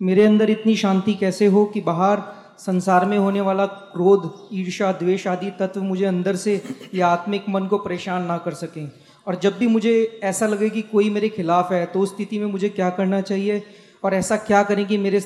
[0.00, 2.22] मेरे अंदर इतनी शांति कैसे हो कि बाहर
[2.58, 6.60] संसार में होने वाला क्रोध ईर्षा द्वेष आदि तत्व मुझे अंदर से
[6.94, 8.90] या आत्मिक मन को परेशान ना कर सकें।
[9.26, 12.46] और जब भी मुझे ऐसा लगे कि कोई मेरे खिलाफ है तो उस स्थिति में
[12.46, 13.62] मुझे क्या करना चाहिए?
[14.04, 15.22] और ऐसा क्या करें कि मेरे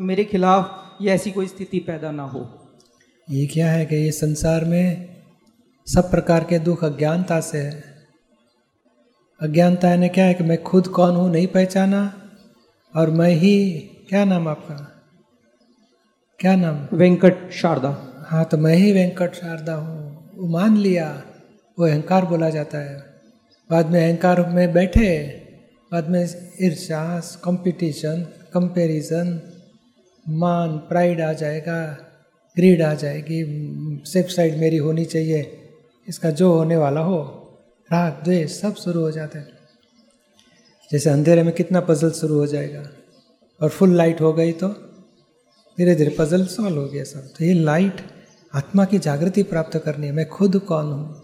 [0.00, 2.48] मेरे खिलाफ ये ऐसी कोई स्थिति पैदा ना हो?
[3.28, 5.16] ये क्या है कि ये संसार में
[5.86, 7.82] सब प्रकार के दुख अज्ञानता से है।
[9.40, 12.12] अज्ञानता ने क्या है कि मैं खुद कौन हूँ, नहीं पहचाना,
[12.94, 14.74] और मैं ही क्या नाम आपका?
[16.40, 16.76] क्या नाम?
[16.96, 17.88] वेंकट शारदा।
[18.26, 21.06] हाँ तो मैं ही वेंकट शारदा हूँ। वो मान लिया
[21.78, 22.98] वो अहंकार बोला जाता है।
[23.70, 25.08] बाद में अहंकार में बैठे
[25.92, 26.20] बाद में
[26.62, 28.22] ईर्षा कंपटीशन
[28.54, 29.40] कंपैरिजन
[30.28, 31.80] मान प्राइड आ जाएगा
[32.56, 33.40] ग्रीड आ जाएगी
[34.06, 35.40] सेफ़ साइड मेरी होनी चाहिए
[36.08, 37.18] इसका जो होने वाला हो
[37.92, 39.48] राग द्वेष सब शुरू हो जाते हैं।
[40.90, 42.84] जैसे अंधेरे में कितना पजल शुरू हो जाएगा।
[43.60, 44.68] और फुल लाइट हो गई तो
[45.78, 48.00] धीरे धीरे पजल सॉल्व हो गया सब। तो ये लाइट
[48.52, 51.22] आत्मा की जागृति प्राप्त करनी है मैं खुद कौन हूँ?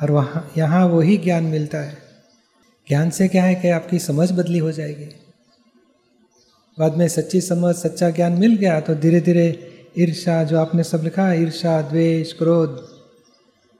[0.00, 1.96] और वहाँ, यहाँ वही ज्ञान मिलता है।
[2.88, 5.08] ज्ञान से क्या है कि आपकी समझ बदली हो जाएगी।
[6.78, 9.46] बाद में सच्ची समझ, सच्चा ज्ञान मिल गया तो धीरे धीरे
[9.98, 12.76] ईर्षा जो आपने सब लिखा ईर्षा द्वेष, क्रोध,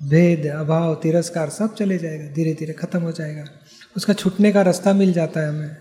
[0.00, 3.44] भेद, अभाव, तिरस्कार, सब चले जाएगा, धीरे धीरे खत्म हो जाएगा।
[3.96, 5.76] उसका छूटने का रास्ता मिल जाता है हमें।